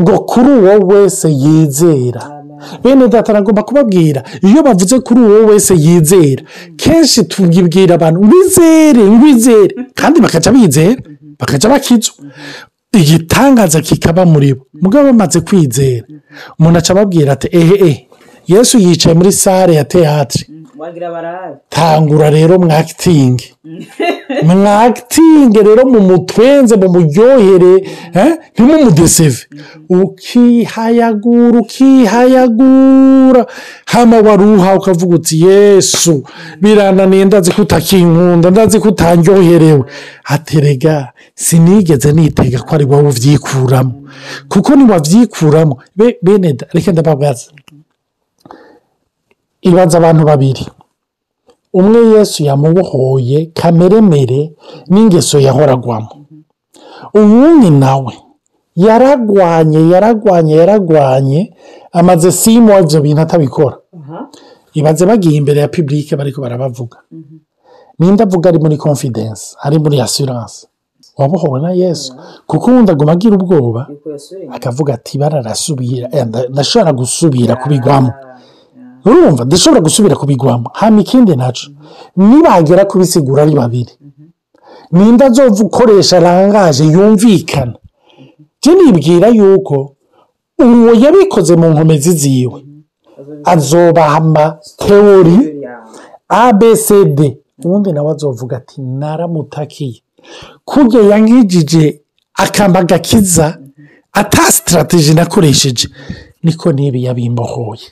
ngo 0.00 0.18
kuri 0.30 0.48
uwo 0.50 0.74
wese 0.90 1.28
yizera. 1.30 2.42
Bene 2.82 3.08
data 3.08 3.32
nagomba 3.32 3.62
kubabwira 3.62 4.22
iyo 4.42 4.62
bavuze 4.62 4.98
kuri 5.00 5.20
uwo 5.20 5.46
wese 5.46 5.74
yizera 5.74 6.42
kenshi 6.76 7.24
tubwira 7.24 7.94
abantu 7.94 8.18
ngwizere 8.24 9.02
ngwizere 9.10 9.74
kandi 9.94 10.20
bakaca 10.20 10.50
bizera 10.52 11.02
bakaca 11.40 11.68
bakizwa 11.68 12.14
igitangaza 12.92 13.80
kikaba 13.80 14.26
muri 14.26 14.54
bo 14.54 14.66
mugabo 14.82 15.04
bamaze 15.12 15.40
kwizera. 15.40 16.06
Umuntu 16.58 16.78
aca 16.78 16.90
ababwira 16.92 17.32
ati 17.32 17.48
ehe 17.52 17.74
ehe. 17.88 18.07
Yesu 18.48 18.78
yicaye 18.78 19.14
muri 19.14 19.32
sare 19.32 19.74
ya 19.74 19.84
teatire 19.84 20.46
tangura 21.68 22.30
rero 22.30 22.58
mwakitingi 22.58 23.54
mwakitingi 24.46 25.58
rero 25.58 25.82
mu 25.92 26.00
mutwenze 26.00 26.76
mu 26.76 26.88
muryohere 26.94 27.74
eh, 28.14 28.32
ntimumudeseve. 28.54 29.38
Ukihayagura 29.88 31.58
ukihayagura. 31.60 33.46
Hama 33.86 34.16
waruha 34.20 34.74
ukavuga 34.76 35.14
uti 35.14 35.40
yesu 35.46 36.22
birananiye 36.60 37.24
ndazi 37.24 37.52
ko 37.52 37.62
utakinkunda 37.62 38.50
ndazi 38.50 38.80
ko 38.80 38.88
utanryoherewe 38.88 39.84
aterega 40.24 41.12
sinigeze 41.34 42.12
nitega 42.12 42.58
ko 42.58 42.74
ari 42.74 42.84
wowe 42.84 43.08
ubyikuramo 43.08 43.94
kuko 44.48 44.76
niwabyikuramo 44.76 45.78
be- 45.96 46.18
bene 46.22 46.56
reka 46.72 46.92
ndababaza 46.92 47.46
ibaza 49.62 49.98
abantu 49.98 50.24
babiri. 50.24 50.66
Umwe 51.72 52.00
yesu 52.18 52.44
yamubohoye 52.44 53.46
kameremere 53.54 54.52
n'ingeso 54.88 55.38
yahoragwamo 55.40 56.08
uwundi 57.14 57.70
nawe 57.70 58.14
yaragwanye 58.76 59.80
yaragwanye 59.92 60.54
yaragwanye 60.56 61.40
amaze 61.92 62.32
simu 62.32 62.72
ibyo 62.80 63.00
bintu 63.00 63.20
atabikora. 63.22 63.76
Ibaze 64.74 65.06
bagiye 65.06 65.36
imbere 65.36 65.60
ya 65.60 65.68
pibulike 65.68 66.16
bariko 66.16 66.40
barabavuga. 66.40 66.98
Ninde 67.98 68.22
avuga 68.22 68.48
ari 68.48 68.58
muri 68.58 68.76
confidence 68.76 69.56
ari 69.62 69.78
muri 69.78 70.00
assurance? 70.00 70.66
Wabohowe 71.18 71.60
na 71.60 71.72
yesu. 71.72 72.14
Kuko 72.46 72.70
uwundi 72.70 72.90
aguma 72.92 73.12
agira 73.12 73.34
ubwoba 73.36 73.88
akavuga 74.56 74.94
ati 74.94 75.18
bararasubira 75.18 76.08
eh, 76.12 76.26
nda- 76.26 76.48
ndashobora 76.48 76.92
gusubira 76.92 77.56
kubigwamo. 77.56 78.12
Urumva 79.04 79.44
ndashobora 79.44 79.80
gusubira 79.82 80.16
kubigwamo. 80.16 80.70
Hama 80.74 81.00
ikindi 81.00 81.36
naco 81.36 81.66
nibagera 82.16 82.84
kubisigura 82.84 83.42
ari 83.42 83.54
babiri. 83.54 83.92
Ninde 84.92 85.24
azova 85.24 85.64
ukoresha 85.64 86.20
rangaje 86.20 86.84
yumvikana. 86.84 87.74
Je 88.62 88.70
nibwira 88.74 89.28
yuko 89.28 89.92
uwo 90.58 90.92
yabikoze 90.94 91.56
mu 91.56 91.68
nkomezi 91.70 92.12
ziwe. 92.12 92.64
Azobaha 93.44 94.16
amateori 94.16 95.36
abcd 96.28 97.18
ubundi 97.64 97.92
nawe 97.92 98.10
azovuga 98.12 98.56
ati 98.56 98.80
naramutakiye. 98.80 100.02
Kurya 100.64 101.00
yankijije 101.10 102.00
akamba 102.34 102.82
gakiza 102.84 103.58
ata 104.12 104.52
sitarateji 104.52 105.14
nakoresheje. 105.14 105.88
Niko 106.42 106.72
n'ibi 106.72 107.04
yabimbohoye. 107.04 107.86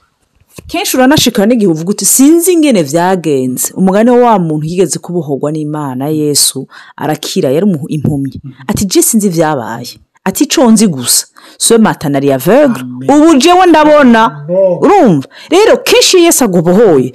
Kenshi 0.67 0.97
uranashikana 0.97 1.47
n'igihe 1.47 1.71
uvuga 1.73 1.91
uti 1.91 2.05
sinzi 2.05 2.53
ingene 2.53 2.83
vyagenze. 2.83 3.73
Umugani 3.75 4.11
wa 4.11 4.19
wa 4.19 4.39
muntu 4.39 4.67
yigeze 4.67 4.99
kubohorwa 4.99 5.53
n'imana 5.53 6.09
yesu 6.09 6.69
arakira 6.97 7.51
yari 7.51 7.67
impumyi. 7.89 8.41
Ati 8.67 8.85
je 8.85 9.03
sinzi 9.03 9.29
vyabaye. 9.29 9.89
Ati 10.25 10.49
nzi 10.71 10.87
gusa. 10.89 11.27
So 11.59 11.79
matanari 11.79 12.33
aveugle 12.33 12.83
ubu 13.09 13.35
jewe 13.39 13.67
ndabona. 13.67 14.47
Urumva? 14.81 15.29
Rero 15.51 15.77
kenshi 15.77 16.17
iyo 16.17 16.25
yesu 16.27 16.45
agubohoye. 16.45 17.13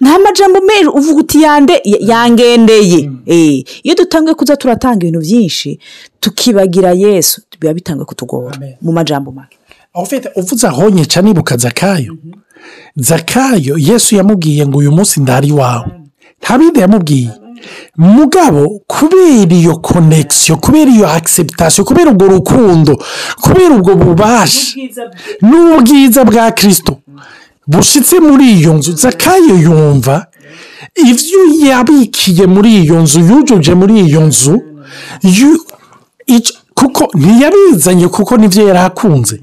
Nta 0.00 0.18
majambo 0.18 0.60
menshi 0.60 0.86
uvuga 0.88 1.20
uti 1.20 1.42
yande 1.42 1.80
yangendeye. 1.84 3.10
Eh, 3.26 3.64
iyo 3.82 3.94
dutanguye 3.94 4.34
kuza 4.34 4.56
turatanga 4.56 5.06
ibintu 5.06 5.20
byinshi 5.20 5.78
tukibagira 6.20 6.92
yesu 6.92 7.42
biba 7.60 7.74
bitanguye 7.74 8.04
kutugora 8.06 8.58
mu 8.82 8.92
majambo 8.92 9.32
make. 9.32 9.57
Ufite 10.02 10.28
uvuze 10.36 10.66
aho 10.68 10.90
nyica 10.90 11.22
nibuka 11.22 11.56
zakayo. 11.56 12.16
Zakayo 12.96 13.74
yesu 13.78 14.16
yamubwiye 14.16 14.66
ngo 14.66 14.78
uyu 14.78 14.92
munsi 14.92 15.20
ndari 15.20 15.48
iwawe. 15.48 15.86
Nta 16.42 16.58
bindi 16.58 16.80
yamubwiye. 16.80 17.30
Mugabo 17.96 18.80
kubera 18.86 19.54
iyo 19.56 19.76
konegisiyo 19.76 20.56
kubera 20.56 20.90
iyo 20.90 21.06
akisepitasiyo 21.10 21.84
kubera 21.84 22.10
ubwo 22.10 22.26
rukundo 22.28 22.92
kubera 23.42 23.74
ubwo 23.74 23.94
bubasha 23.94 24.76
n'ubwiza 25.42 26.24
bwa 26.24 26.50
kirisito 26.52 26.98
bushyitse 27.66 28.20
muri 28.20 28.46
iyo 28.58 28.74
nzu 28.74 28.92
zakayo 28.96 29.54
yumva 29.64 30.26
ibyo 31.10 31.40
yabikiye 31.68 32.46
muri 32.46 32.70
iyo 32.82 32.96
nzu 33.02 33.20
yujuje 33.20 33.74
muri 33.74 33.94
iyo 34.06 34.20
nzu 34.22 34.54
kuko 36.78 37.02
ntiyabizanye 37.18 38.08
kuko 38.08 38.36
ni 38.36 38.48
byo 38.48 38.62
yari 38.68 38.78
akunze. 38.78 39.40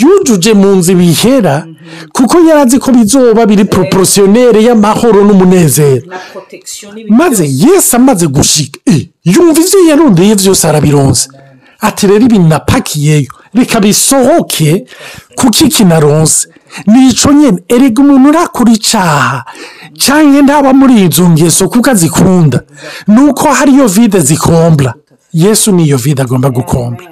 Yujuje 0.00 0.52
mu 0.54 0.76
nzu 0.76 0.94
bihera 0.94 1.66
kuko 2.12 2.34
yari 2.46 2.60
azi 2.62 2.78
ko 2.78 2.90
bizoba 2.92 3.46
biri 3.46 3.64
poroporosiyoneri 3.64 4.64
y'amahoro 4.66 5.24
n'umunezero. 5.24 6.06
Maze 7.08 7.44
yesu 7.64 7.96
amaze 7.96 8.26
gushika 8.26 8.80
eh, 8.86 9.08
yumva 9.24 9.60
ibyo 9.60 9.78
yarondeye 9.88 10.34
byose 10.34 10.62
arabironse 10.68 11.28
ati 11.80 12.06
rero 12.06 12.24
ibintu 12.24 12.48
napakiyeyo 12.48 13.32
reka 13.54 13.80
bisohoke 13.80 14.86
kuko 15.36 15.64
ikinaronse 15.66 16.48
nico 16.86 17.32
nyene 17.32 17.58
erega 17.68 18.02
umuntu 18.02 18.28
urakora 18.28 18.72
icaha 18.72 19.44
canke 20.02 20.42
ntaba 20.42 20.72
muri 20.72 20.94
izo 21.06 21.28
ngeso 21.30 21.68
kuko 21.68 21.90
azikunda. 21.90 22.58
Nuko 23.08 23.48
hariyo 23.48 23.86
vide 23.88 24.20
zikombla. 24.20 24.94
Yesu 25.32 25.72
niyo 25.72 25.96
vide 25.96 26.22
agomba 26.22 26.50
gukombla 26.50 27.08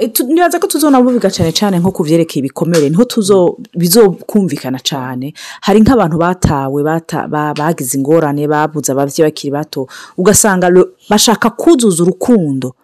Eh, 0.00 0.10
nibaza 0.28 0.58
ko 0.60 0.66
tuzonabubiga 0.66 1.30
cyane 1.32 1.48
cyane 1.52 1.78
nko 1.80 1.90
ku 1.96 2.04
byerekeye 2.04 2.40
ibikomere 2.44 2.90
ni 2.90 2.96
ho 2.96 3.04
tuzo 3.08 3.56
bizokumvikana 3.72 4.78
cyane 4.84 5.32
hari 5.64 5.80
nk'abantu 5.80 6.16
batawe 6.20 6.82
bata- 6.84 7.24
ba- 7.28 7.54
bagize 7.56 7.96
ingorane 7.96 8.44
babuze 8.48 8.92
ababyeyi 8.92 9.24
bakiri 9.32 9.50
bato 9.52 9.88
ugasanga 10.20 10.68
bashaka 11.08 11.50
kuzuza 11.56 12.02
urukundo. 12.04 12.74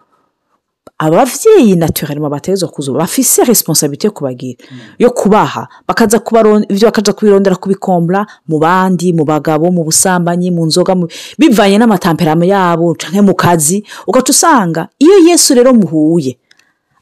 Abavyeyi 0.97 1.75
naturellement 1.75 2.31
bategerezwa 2.31 2.69
kuzuba 2.69 2.99
bafise 2.99 3.43
responsabilité 3.43 4.05
yo 4.07 4.11
kubagira. 4.11 4.57
Yo 4.99 5.09
kubaha. 5.11 5.67
Bakaza 5.87 6.21
ivyo 6.69 6.87
bakaja 6.87 7.13
kubirondera 7.13 7.55
kubikombla 7.55 8.25
mu 8.47 8.59
bandi 8.59 9.13
mu 9.13 9.25
bagabo 9.25 9.71
mu 9.71 9.83
busambanyi 9.83 10.51
mu 10.51 10.65
nzoga 10.65 10.95
bivanye 11.37 11.77
n'amatamperamo 11.77 12.43
yabo 12.45 12.95
canke 12.95 13.21
mu 13.21 13.35
kazi. 13.35 13.83
Ugaca 14.07 14.29
usanga 14.31 14.87
iyo 14.99 15.19
yesu 15.27 15.53
rero 15.53 15.73
muhuye 15.73 16.37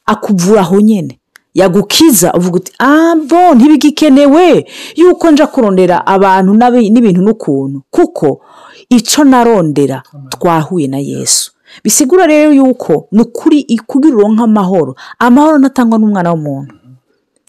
akuvura 0.06 0.62
aho 0.62 0.82
nyene 0.82 1.20
yagukiza 1.54 2.34
uvuga 2.34 2.58
uti 2.58 2.72
ah 2.80 3.16
bo 3.16 3.54
ntibigikenewe. 3.56 4.66
Yuko 4.96 5.32
nja 5.32 5.48
kurondera 5.48 6.02
abantu 6.06 6.54
n'ibintu 6.54 7.22
n'ukuntu. 7.22 7.82
Kuko 7.92 8.42
ico 8.90 9.24
narondera 9.24 10.02
twahuye 10.30 10.88
na 10.88 10.98
yesu. 10.98 11.53
Bisigura 11.84 12.28
rero 12.28 12.52
yuko 12.54 13.08
ni 13.12 13.22
ukuri 13.22 13.64
kugira 13.88 14.16
uronke 14.18 14.44
amahoro 14.44 14.96
amahoro 15.20 15.58
ntatangwa 15.58 15.98
n'umwana 16.00 16.32
w'umuntu. 16.32 16.74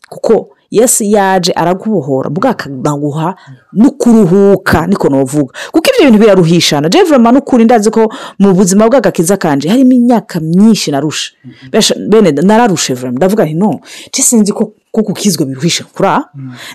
Kuko 0.09 0.54
yesu 0.79 1.05
yaje 1.05 1.53
aragubohora 1.53 2.31
bwakaguha 2.31 3.35
no 3.73 3.91
kuruhuka 3.91 4.87
niko 4.87 5.09
novuga. 5.09 5.53
Kuko 5.73 5.87
ibyo 5.91 6.05
bintu 6.11 6.19
biraruhishana. 6.19 6.89
Vraiment 6.89 7.33
n'ukuri 7.35 7.65
ndazi 7.65 7.91
ko 7.91 8.09
mu 8.39 8.55
buzima 8.55 8.89
bw'agakiza 8.89 9.37
kanje 9.37 9.69
harimo 9.69 9.93
imyaka 9.93 10.41
myinshi 10.41 10.91
narusha 10.91 11.33
Besha- 11.73 11.99
bene 12.11 12.31
nararushe 12.33 12.95
vraiment 12.95 13.17
ndavuga 13.19 13.45
nti 13.45 13.55
no 13.55 13.81
sinzi 14.13 14.53
ko 14.53 14.73
ko 14.93 15.03
gukizwa 15.03 15.47
biruhisha. 15.47 15.85
Kura. 15.95 16.25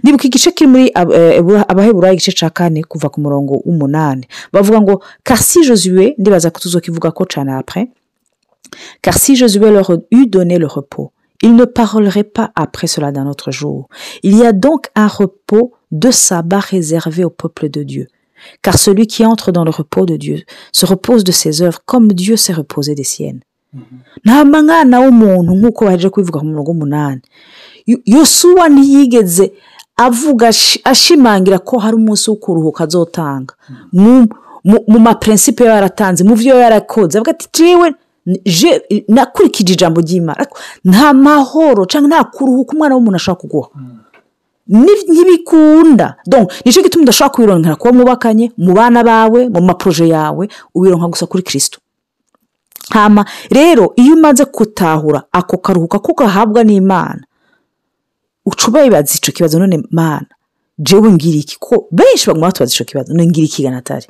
Nibuka 0.03 0.27
igice 0.27 0.51
kiri 0.51 0.67
muri 0.69 0.85
eh, 0.95 1.39
Ebura- 1.39 1.65
abaheburayo 1.69 2.13
igice 2.13 2.31
ca 2.31 2.49
kane 2.49 2.83
kuva 2.83 3.09
ku 3.09 3.21
murongo 3.21 3.53
w'umunani 3.65 4.27
bavuga 4.53 4.81
ngo 4.81 5.03
car 5.23 5.37
si 5.37 5.59
josue 5.67 6.15
ndibaza 6.17 6.51
ko 6.51 6.59
tuzokivuga 6.59 7.11
ko 7.11 7.25
cane 7.25 7.51
après. 7.53 7.87
Car 9.01 9.17
si 9.17 9.35
Josué 9.35 9.71
leur 9.71 9.89
eût 10.11 10.25
donné 10.27 10.59
le 10.59 10.67
repos, 10.67 11.11
ils 11.41 11.55
ne 11.55 11.65
parleraient 11.65 12.23
pas 12.37 12.51
après 12.55 12.87
cela 12.87 13.11
d'un 13.11 13.27
autre 13.27 13.51
jour. 13.51 13.87
Il 14.23 14.35
y 14.37 14.45
a 14.45 14.51
donc 14.51 14.87
un 14.95 15.07
repos 15.07 15.73
de 15.91 16.11
sabbat 16.11 16.59
réservé 16.59 17.23
au 17.23 17.29
peuple 17.29 17.69
de 17.69 17.83
Dieu. 17.83 18.07
Car 18.61 18.77
celui 18.77 19.05
qui 19.07 19.25
entre 19.25 19.51
dans 19.51 19.63
le 19.63 19.69
repos 19.71 20.05
de 20.05 20.15
Dieu 20.17 20.41
se 20.71 20.85
repose 20.85 21.23
de 21.23 21.31
ses 21.31 21.61
œuvres 21.61 21.79
comme 21.85 22.09
Dieu 22.13 22.35
s'est 22.37 22.53
reposé 22.53 22.95
des 22.95 23.03
siennes. 23.03 23.41
nta 24.25 24.45
mwana 24.45 24.99
w'umuntu 25.03 25.51
nk'uko 25.55 25.85
baje 25.85 26.09
kubivuga 26.09 26.39
ku 26.39 26.45
murongo 26.45 26.71
w'umunani 26.71 27.21
Yo- 27.87 28.01
yosuwa 28.05 28.65
ntiyigeze 28.69 29.45
avuga 29.97 30.47
ashi- 30.49 30.81
ashimangira 30.83 31.59
ko 31.59 31.77
hari 31.83 31.95
umunsi 32.01 32.29
wo 32.29 32.35
kuruhuka 32.43 32.83
azotanga 32.83 33.53
mu 33.93 34.25
mu- 34.69 34.99
mapurensipe 35.05 35.63
yaratanze 35.63 36.23
mu 36.23 36.33
byo 36.35 36.55
yarakoze 36.63 37.13
avuga 37.17 37.31
ati 37.31 37.47
je 37.55 37.75
nakurikije 39.07 39.73
ijambo 39.73 40.01
ry'imana. 40.01 40.45
Nta 40.85 41.13
mahoro 41.13 41.85
cyangwa 41.85 42.07
nta 42.09 42.23
kuruhuka 42.23 42.71
umwana 42.73 42.95
w'umuntu 42.95 43.15
ashobora 43.17 43.41
kuguha. 43.41 43.69
Ntibikunda. 44.67 46.15
Nicyo 46.65 46.81
gituma 46.83 47.03
udashobora 47.03 47.33
kubironkera 47.33 47.75
kuba 47.75 47.91
mubakanye 47.93 48.51
mu 48.57 48.73
bana 48.73 49.03
bawe 49.03 49.49
mu 49.49 49.61
maporoje 49.61 50.07
yawe 50.07 50.49
ubironka 50.75 51.07
gusa 51.07 51.25
kuri 51.25 51.43
kirisito 51.43 51.79
hama 52.89 53.25
rero 53.51 53.93
iyo 53.95 54.13
umaze 54.15 54.45
gutahura 54.45 55.23
ako 55.31 55.57
karuhuka 55.57 55.99
ko 55.99 56.13
gahabwa 56.13 56.63
n'imana 56.63 57.21
uca 58.45 58.65
ubayibaza 58.69 59.13
icyo 59.17 59.33
kibazo. 59.33 59.59
None 59.59 59.83
mana 59.91 60.25
jewe 60.77 61.11
ngira 61.11 61.37
iki? 61.37 61.57
Ko 61.59 61.85
benshi 61.91 62.27
baguma 62.27 62.47
batubaza 62.47 62.73
icyo 62.73 62.85
kibazo. 62.85 63.13
None 63.13 63.27
ngira 63.29 63.45
iki 63.45 63.63
ganatari 63.63 64.07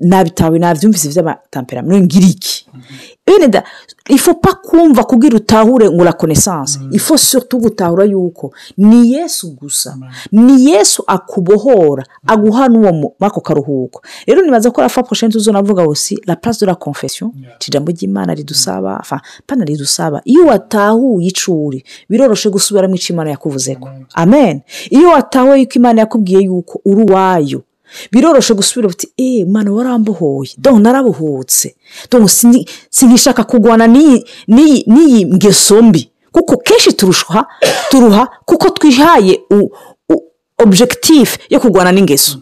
nabitawe 0.00 0.58
nabyumvise 0.58 1.08
by'amatamperament 1.08 1.92
none 1.92 2.04
ngira 2.06 2.26
iki? 2.26 2.66
Bene 3.26 3.48
da 3.48 3.62
ifo 4.08 4.34
pa 4.34 4.54
kumva 4.54 5.04
kugira 5.04 5.36
utahure 5.36 5.90
ngo 5.90 6.04
la 6.04 6.12
connaissance. 6.12 6.78
Ifo 6.92 7.16
surtout 7.18 7.60
gutahura 7.62 8.04
yuko 8.04 8.52
ni 8.76 9.12
yesu 9.12 9.50
gusa. 9.56 9.96
Ni 10.32 10.70
yesu 10.70 11.02
akubohora 11.06 12.04
aguha 12.26 12.68
n'uwo 12.68 12.92
mu- 12.92 13.12
ako 13.20 13.40
karuhuko. 13.40 14.02
Rero 14.26 14.42
nibaza 14.42 14.70
ko 14.70 14.80
rafa 14.80 15.02
prochaine 15.02 15.32
tuzonavuga 15.32 15.82
aussi 15.82 16.16
la 16.26 16.36
place 16.36 16.60
de 16.60 16.66
la 16.66 16.74
confession 16.74 17.32
ijambo 17.68 17.92
ry'imana 17.92 18.34
ridusaba 18.34 19.02
pana 19.46 19.64
ridusaba. 19.64 20.22
Iyo 20.24 20.46
watahuye 20.46 21.28
icuri 21.28 21.84
biroroshe 22.08 22.50
gusubiramo 22.50 22.94
icyo 22.94 23.12
imana 23.14 23.30
yakuvuzeko. 23.30 23.88
Amen. 24.14 24.60
Iyo 24.90 25.08
watahuye 25.08 25.60
yuko 25.60 25.72
imana 25.76 26.00
yakubwiye 26.00 26.40
yuko 26.42 26.80
uri 26.84 27.02
uwayo 27.02 27.62
biroroshe 28.12 28.54
gusubira 28.54 28.88
uti 28.88 29.08
eee 29.18 29.44
mana 29.44 29.72
warambohoye 29.72 30.50
donc 30.58 30.80
narabohotse. 30.82 31.74
Donc 32.10 32.28
sini- 32.28 32.66
sinkishaka 32.90 33.44
kurwana 33.44 33.86
n'iyi 33.86 35.24
ngeso 35.34 35.82
mbi. 35.82 36.10
Kuko 36.32 36.56
kenshi 36.56 36.92
turusha 36.92 37.46
turuha 37.90 38.28
kuko 38.46 38.70
twihaye 38.70 39.40
u- 39.50 39.70
u- 40.12 40.22
objectif 40.58 41.38
yo 41.50 41.60
kurwana 41.60 41.92
n'ingeso. 41.92 42.38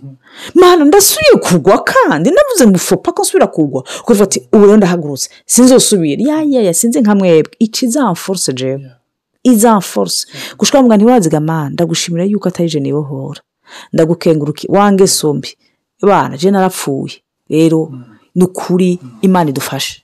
Mana 0.55 0.85
ndasubiye 0.85 1.33
kugwa 1.41 1.79
kandi 1.85 2.31
navuze 2.31 2.67
ngo 2.67 2.77
ufopa 2.77 3.13
ko 3.13 3.23
nsubira 3.23 3.47
kugwa. 3.47 3.85
Ukavuga 4.03 4.25
ati 4.25 4.49
ubu 4.53 4.65
rero 4.67 4.77
ndahagurutse 4.77 5.31
sinzosubira. 5.47 6.23
Ya 6.31 6.43
ya 6.43 6.63
ya 6.63 6.75
sinzi 6.75 7.01
nka 7.01 7.15
mwebwe. 7.15 7.53
Iki 7.59 7.85
izamforce 7.87 8.53
jewe. 8.53 8.91
Izamforce 9.43 10.27
gushaka 10.59 10.83
ngo 10.85 10.97
ntiwaziga 10.97 11.41
mana 11.41 11.71
ndagushimira 11.71 12.25
yuko 12.25 12.49
atari 12.49 12.69
je 12.69 12.81
nibohora. 12.81 13.41
Ndagukenguruki 13.93 14.67
wange 14.71 15.07
sombi. 15.07 15.49
Bana 16.03 16.37
je 16.37 16.51
narapfuye. 16.51 17.15
Rero 17.51 17.93
ni 18.35 18.45
ukuri 18.45 18.99
imana 19.23 19.51
idufashe. 19.51 20.03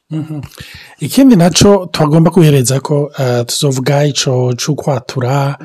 Ikindi 1.01 1.37
na 1.37 1.51
cyo 1.51 1.87
tugomba 1.93 2.31
guhereza 2.31 2.81
ko 2.81 3.13
eh, 3.19 3.45
tuzovuga 3.47 4.05
icyo 4.07 4.53
cy'ukwatura 4.57 5.59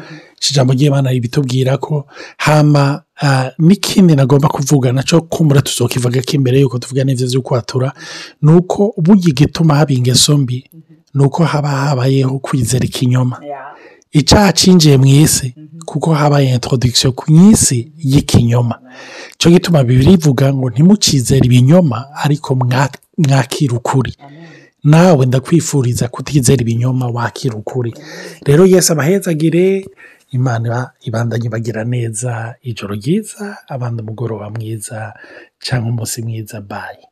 ijambo 0.52 0.74
ry'imana 0.74 1.12
ibitubwira 1.14 1.78
ko 1.78 2.06
hama 2.38 3.04
eh, 3.22 3.52
n'ikindi 3.60 4.16
nagomba 4.16 4.48
kuvuga 4.48 4.92
na 4.92 5.04
cyo 5.04 5.22
kumbura 5.22 5.62
tuzokivuga 5.62 6.22
ko 6.22 6.32
imbere 6.36 6.60
y'uko 6.60 6.80
tuvuga 6.80 7.04
n'ibyo 7.04 7.28
by'ukwatura 7.28 7.94
ni 8.42 8.52
uko 8.52 8.94
burya 8.98 9.30
igituma 9.30 9.76
haba 9.76 9.94
ingeso 9.94 10.38
mbi 10.38 10.70
ni 11.14 11.24
uko 11.24 11.44
haba 11.46 11.70
habayeho 11.70 12.40
kwizera 12.40 12.86
ikinyoma. 12.86 13.40
Icyaha 14.12 14.52
cyinjiye 14.54 14.98
mu 14.98 15.06
isi 15.06 15.56
kuko 15.86 16.14
habaye 16.14 16.54
introduction 16.54 17.14
ku 17.14 17.26
isi 17.52 17.92
y'ikinyoma. 17.98 18.76
Cyo 19.38 19.52
gituma 19.52 19.84
bibiri 19.84 20.14
ivuga 20.14 20.54
ngo 20.54 20.70
ntimucizere 20.70 21.46
ibinyoma 21.46 22.06
ariko 22.24 22.56
mwa- 22.56 22.92
mwakire 23.18 23.74
ukuri. 23.76 24.14
Nawe 24.84 25.26
ndakwifuriza 25.26 26.08
kutizera 26.08 26.62
ibinyoma 26.62 27.08
wakira 27.08 27.56
ukuri. 27.56 27.94
Rero 28.46 28.66
yesi 28.66 28.92
abahezagire 28.92 29.86
imana 30.32 30.68
iba- 30.68 30.92
ibandanye 31.08 31.50
bagira 31.50 31.84
neza 31.84 32.56
ijoro 32.62 32.96
ryiza 32.96 33.58
abandi 33.68 34.02
umugoroba 34.04 34.50
mwiza 34.50 35.14
cyangwa 35.60 35.90
umunsi 35.90 36.22
mwiza 36.22 36.62
bayi 36.62 37.04